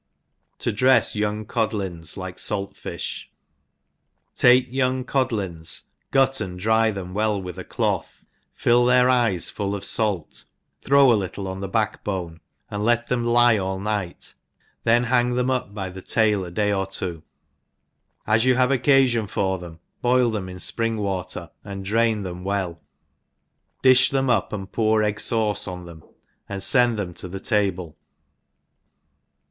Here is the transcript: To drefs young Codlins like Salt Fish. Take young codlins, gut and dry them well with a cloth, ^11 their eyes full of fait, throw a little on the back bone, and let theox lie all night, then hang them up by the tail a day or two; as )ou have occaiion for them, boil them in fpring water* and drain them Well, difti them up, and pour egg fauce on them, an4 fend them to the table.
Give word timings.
To 0.57 0.73
drefs 0.73 1.13
young 1.13 1.45
Codlins 1.45 2.17
like 2.17 2.39
Salt 2.39 2.75
Fish. 2.75 3.29
Take 4.35 4.65
young 4.73 5.03
codlins, 5.05 5.83
gut 6.09 6.41
and 6.41 6.57
dry 6.57 6.89
them 6.89 7.13
well 7.13 7.39
with 7.39 7.59
a 7.59 7.63
cloth, 7.63 8.25
^11 8.59 8.87
their 8.87 9.11
eyes 9.11 9.51
full 9.51 9.75
of 9.75 9.85
fait, 9.85 10.45
throw 10.81 11.13
a 11.13 11.13
little 11.13 11.47
on 11.47 11.59
the 11.59 11.67
back 11.67 12.03
bone, 12.03 12.39
and 12.71 12.83
let 12.83 13.09
theox 13.09 13.25
lie 13.25 13.57
all 13.59 13.79
night, 13.79 14.33
then 14.85 15.03
hang 15.03 15.35
them 15.35 15.51
up 15.51 15.71
by 15.75 15.91
the 15.91 16.01
tail 16.01 16.43
a 16.43 16.49
day 16.49 16.73
or 16.73 16.87
two; 16.87 17.21
as 18.25 18.43
)ou 18.43 18.55
have 18.55 18.71
occaiion 18.71 19.29
for 19.29 19.59
them, 19.59 19.79
boil 20.01 20.31
them 20.31 20.49
in 20.49 20.57
fpring 20.57 20.97
water* 20.97 21.51
and 21.63 21.85
drain 21.85 22.23
them 22.23 22.43
Well, 22.43 22.81
difti 23.83 24.09
them 24.09 24.31
up, 24.31 24.51
and 24.51 24.71
pour 24.71 25.03
egg 25.03 25.17
fauce 25.19 25.67
on 25.67 25.85
them, 25.85 26.01
an4 26.49 26.71
fend 26.71 26.97
them 26.97 27.13
to 27.13 27.27
the 27.27 27.39
table. 27.39 27.95